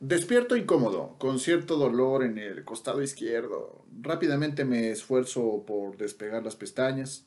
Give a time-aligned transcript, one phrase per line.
[0.00, 3.86] Despierto incómodo, con cierto dolor en el costado izquierdo.
[4.02, 7.24] Rápidamente me esfuerzo por despegar las pestañas.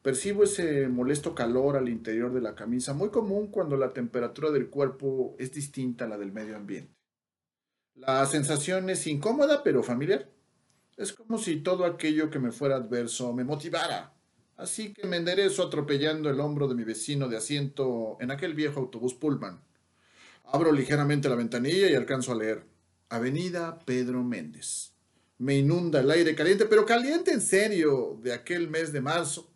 [0.00, 4.70] Percibo ese molesto calor al interior de la camisa, muy común cuando la temperatura del
[4.70, 6.94] cuerpo es distinta a la del medio ambiente.
[7.96, 10.26] La sensación es incómoda pero familiar.
[10.96, 14.14] Es como si todo aquello que me fuera adverso me motivara.
[14.56, 18.80] Así que me enderezo atropellando el hombro de mi vecino de asiento en aquel viejo
[18.80, 19.60] autobús Pullman.
[20.52, 22.64] Abro ligeramente la ventanilla y alcanzo a leer.
[23.08, 24.92] Avenida Pedro Méndez.
[25.38, 29.50] Me inunda el aire caliente, pero caliente en serio, de aquel mes de marzo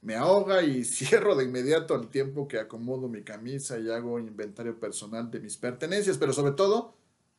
[0.00, 4.78] me ahoga y cierro de inmediato al tiempo que acomodo mi camisa y hago inventario
[4.78, 6.94] personal de mis pertenencias, pero sobre todo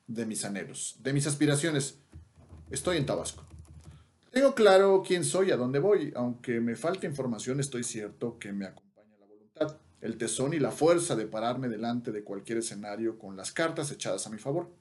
[0.07, 1.99] de mis anhelos, de mis aspiraciones.
[2.69, 3.45] Estoy en Tabasco.
[4.31, 8.65] Tengo claro quién soy a dónde voy, aunque me falte información, estoy cierto que me
[8.65, 13.35] acompaña la voluntad, el tesón y la fuerza de pararme delante de cualquier escenario con
[13.35, 14.71] las cartas echadas a mi favor.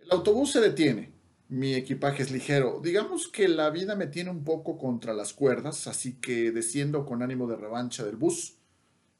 [0.00, 1.16] El autobús se detiene
[1.48, 2.80] mi equipaje es ligero.
[2.82, 7.22] Digamos que la vida me tiene un poco contra las cuerdas, así que desciendo con
[7.22, 8.56] ánimo de revancha del bus.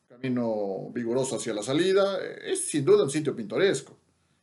[0.08, 2.18] Camino vigoroso hacia la salida.
[2.44, 3.96] Es sin duda un sitio pintoresco.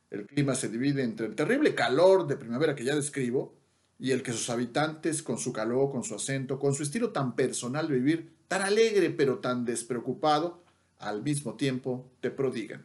[0.10, 3.56] El clima se divide entre el terrible calor de primavera que ya describo
[4.00, 7.36] y el que sus habitantes, con su calor, con su acento, con su estilo tan
[7.36, 10.62] personal de vivir, tan alegre pero tan despreocupado,
[11.00, 12.84] al mismo tiempo te prodigan.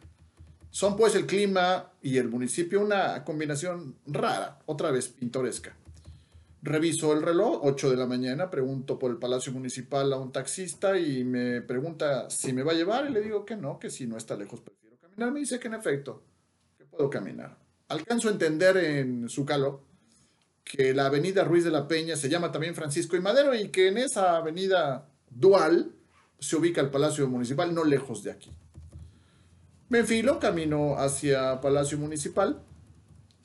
[0.71, 5.75] Son pues el clima y el municipio una combinación rara, otra vez pintoresca.
[6.61, 10.99] Reviso el reloj, 8 de la mañana, pregunto por el Palacio Municipal a un taxista
[10.99, 14.05] y me pregunta si me va a llevar y le digo que no, que si
[14.05, 15.31] no está lejos prefiero caminar.
[15.31, 16.21] Me dice que en efecto,
[16.77, 17.57] que puedo caminar.
[17.87, 19.88] Alcanzo a entender en su calor
[20.69, 23.87] que la avenida Ruiz de la Peña se llama también Francisco y Madero y que
[23.87, 25.91] en esa avenida dual
[26.37, 28.51] se ubica el Palacio Municipal no lejos de aquí.
[29.89, 32.61] Me enfilo, camino hacia Palacio Municipal.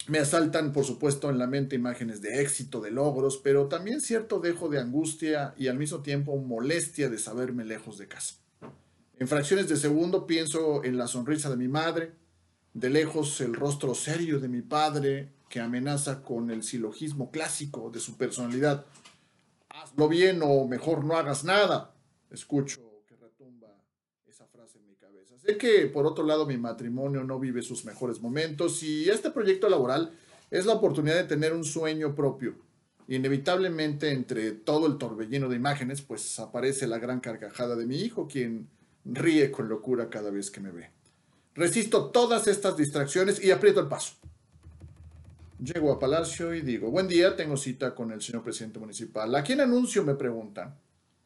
[0.07, 4.39] Me asaltan, por supuesto, en la mente imágenes de éxito, de logros, pero también cierto
[4.39, 8.35] dejo de angustia y al mismo tiempo molestia de saberme lejos de casa.
[9.19, 12.13] En fracciones de segundo pienso en la sonrisa de mi madre,
[12.75, 18.01] de lejos el rostro serio de mi padre que amenaza con el silogismo clásico de
[18.01, 18.87] su personalidad.
[19.69, 21.95] Hazlo bien o mejor no hagas nada.
[22.31, 22.95] Escucho
[25.45, 29.69] Sé que por otro lado mi matrimonio no vive sus mejores momentos y este proyecto
[29.69, 30.13] laboral
[30.51, 32.55] es la oportunidad de tener un sueño propio.
[33.09, 38.27] Inevitablemente entre todo el torbellino de imágenes pues aparece la gran carcajada de mi hijo
[38.27, 38.69] quien
[39.05, 40.89] ríe con locura cada vez que me ve.
[41.55, 44.15] Resisto todas estas distracciones y aprieto el paso.
[45.65, 49.35] Llego a Palacio y digo, buen día, tengo cita con el señor presidente municipal.
[49.35, 50.05] ¿A quién anuncio?
[50.05, 50.79] Me preguntan.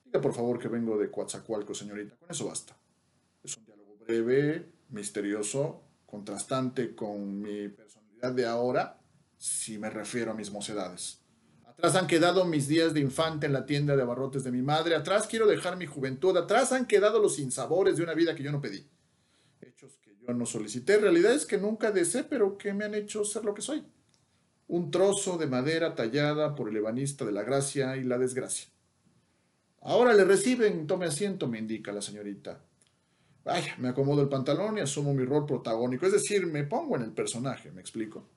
[0.04, 2.16] Diga por favor que vengo de Coatzacoalcos, señorita.
[2.16, 2.76] Con eso basta
[4.08, 8.98] breve, misterioso, contrastante con mi personalidad de ahora,
[9.36, 11.20] si me refiero a mis mocedades.
[11.66, 14.96] Atrás han quedado mis días de infante en la tienda de abarrotes de mi madre,
[14.96, 18.50] atrás quiero dejar mi juventud, atrás han quedado los sinsabores de una vida que yo
[18.50, 18.88] no pedí.
[19.60, 23.44] Hechos que yo no solicité, realidades que nunca deseé, pero que me han hecho ser
[23.44, 23.84] lo que soy.
[24.68, 28.68] Un trozo de madera tallada por el ebanista de la gracia y la desgracia.
[29.80, 32.60] Ahora le reciben, tome asiento, me indica la señorita.
[33.44, 37.02] Vaya, me acomodo el pantalón y asumo mi rol protagónico, es decir, me pongo en
[37.02, 38.28] el personaje, me explico.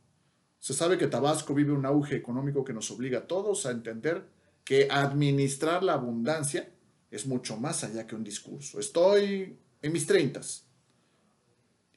[0.58, 4.26] Se sabe que Tabasco vive un auge económico que nos obliga a todos a entender
[4.64, 6.72] que administrar la abundancia
[7.10, 8.80] es mucho más allá que un discurso.
[8.80, 10.66] Estoy en mis treintas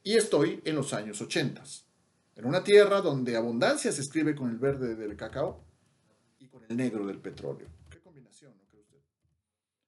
[0.03, 1.87] y estoy en los años ochentas,
[2.37, 5.65] en una tierra donde abundancia se escribe con el verde del cacao
[6.39, 7.69] y con el negro del petróleo.
[7.91, 8.99] ¿Qué combinación, no cree usted?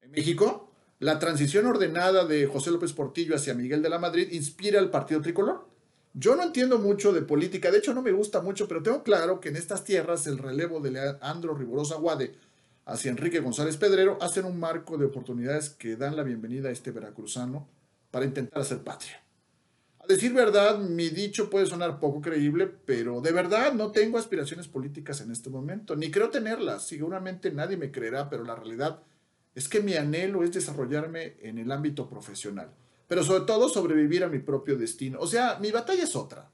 [0.02, 4.78] En México, la transición ordenada de José López Portillo hacia Miguel de la Madrid inspira
[4.78, 5.68] al partido tricolor.
[6.14, 9.38] Yo no entiendo mucho de política, de hecho no me gusta mucho, pero tengo claro
[9.38, 12.34] que en estas tierras el relevo de Leandro Riborosa Guade
[12.86, 16.92] hacia Enrique González Pedrero hacen un marco de oportunidades que dan la bienvenida a este
[16.92, 17.68] veracruzano
[18.10, 19.25] para intentar hacer patria.
[20.06, 24.68] A decir verdad, mi dicho puede sonar poco creíble, pero de verdad no tengo aspiraciones
[24.68, 26.86] políticas en este momento, ni creo tenerlas.
[26.86, 29.02] Seguramente nadie me creerá, pero la realidad
[29.56, 32.70] es que mi anhelo es desarrollarme en el ámbito profesional,
[33.08, 35.18] pero sobre todo sobrevivir a mi propio destino.
[35.18, 36.52] O sea, mi batalla es otra.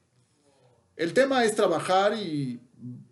[0.96, 2.58] El tema es trabajar y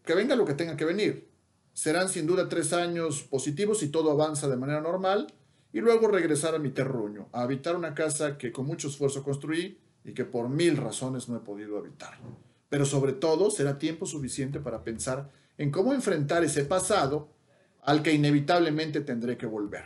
[0.03, 1.29] que venga lo que tenga que venir.
[1.75, 5.35] Serán sin duda tres años positivos si todo avanza de manera normal
[5.71, 9.79] y luego regresar a mi terruño, a habitar una casa que con mucho esfuerzo construí
[10.05, 12.19] y que por mil razones no he podido habitar.
[12.69, 17.29] Pero sobre todo será tiempo suficiente para pensar en cómo enfrentar ese pasado
[17.83, 19.85] al que inevitablemente tendré que volver.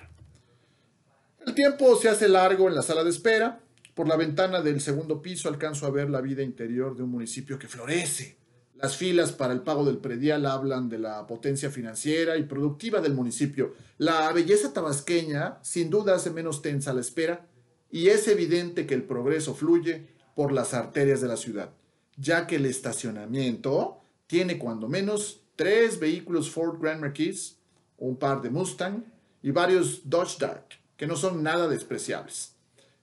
[1.46, 3.60] El tiempo se hace largo en la sala de espera.
[3.94, 7.58] Por la ventana del segundo piso alcanzo a ver la vida interior de un municipio
[7.58, 8.38] que florece.
[8.74, 13.14] Las filas para el pago del predial hablan de la potencia financiera y productiva del
[13.14, 13.74] municipio.
[13.98, 17.46] La belleza tabasqueña sin duda hace menos tensa la espera
[17.90, 21.70] y es evidente que el progreso fluye por las arterias de la ciudad,
[22.16, 27.56] ya que el estacionamiento tiene cuando menos tres vehículos Ford Grand Marquis,
[27.98, 29.04] un par de Mustang
[29.42, 32.54] y varios Dodge Dart, que no son nada despreciables.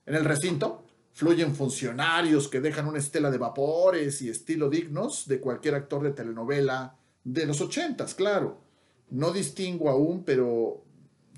[0.06, 5.40] En el recinto fluyen funcionarios que dejan una estela de vapores y estilo dignos de
[5.40, 8.60] cualquier actor de telenovela de los ochentas, claro.
[9.10, 10.84] No distingo aún, pero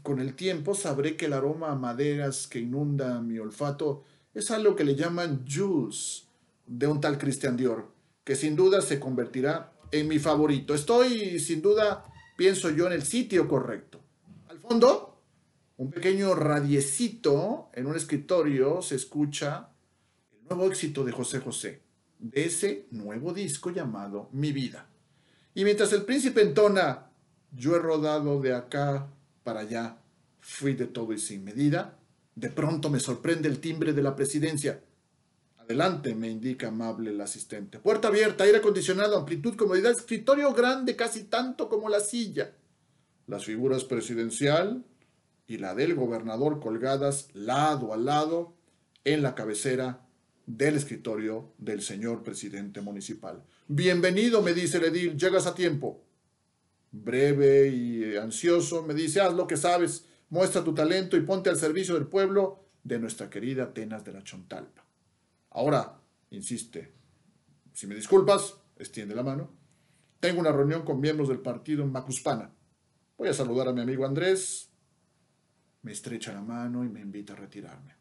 [0.04, 4.04] con el tiempo sabré que el aroma a maderas que inunda mi olfato
[4.34, 6.26] es algo que le llaman juice
[6.68, 7.90] de un tal Christian Dior,
[8.24, 10.74] que sin duda se convertirá en mi favorito.
[10.74, 12.06] Estoy, sin duda,
[12.36, 14.02] pienso yo, en el sitio correcto.
[14.50, 15.22] Al fondo,
[15.78, 19.70] un pequeño radiecito en un escritorio se escucha
[20.34, 21.82] el nuevo éxito de José José,
[22.20, 24.90] de ese nuevo disco llamado Mi vida.
[25.56, 27.12] Y mientras el príncipe entona,
[27.52, 29.08] yo he rodado de acá
[29.44, 29.98] para allá,
[30.42, 31.98] fui de todo y sin medida,
[32.36, 34.82] de pronto me sorprende el timbre de la presidencia.
[35.58, 37.80] Adelante, me indica amable el asistente.
[37.80, 42.54] Puerta abierta, aire acondicionado, amplitud, comodidad, escritorio grande, casi tanto como la silla.
[43.28, 44.84] Las figuras presidencial
[45.48, 48.54] y la del gobernador colgadas lado a lado
[49.06, 50.06] en la cabecera
[50.46, 53.44] del escritorio del señor presidente municipal.
[53.68, 56.04] Bienvenido, me dice el edil, llegas a tiempo.
[56.94, 61.58] Breve y ansioso, me dice, haz lo que sabes, muestra tu talento y ponte al
[61.58, 64.86] servicio del pueblo de nuestra querida Atenas de la Chontalpa.
[65.50, 66.00] Ahora,
[66.30, 66.94] insiste,
[67.74, 69.50] si me disculpas, extiende la mano.
[70.20, 72.52] Tengo una reunión con miembros del partido en Macuspana.
[73.18, 74.70] Voy a saludar a mi amigo Andrés.
[75.82, 77.96] Me estrecha la mano y me invita a retirarme.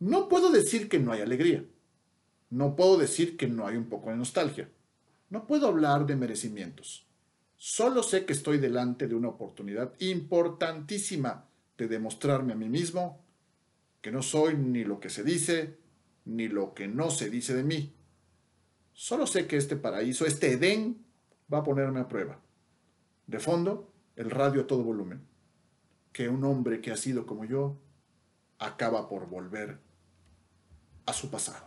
[0.00, 1.64] No puedo decir que no hay alegría.
[2.50, 4.68] No puedo decir que no hay un poco de nostalgia.
[5.30, 7.07] No puedo hablar de merecimientos.
[7.60, 13.20] Solo sé que estoy delante de una oportunidad importantísima de demostrarme a mí mismo
[14.00, 15.76] que no soy ni lo que se dice,
[16.24, 17.92] ni lo que no se dice de mí.
[18.92, 21.04] Solo sé que este paraíso, este Edén,
[21.52, 22.40] va a ponerme a prueba.
[23.26, 25.26] De fondo, el radio a todo volumen.
[26.12, 27.76] Que un hombre que ha sido como yo
[28.60, 29.78] acaba por volver
[31.06, 31.66] a su pasado.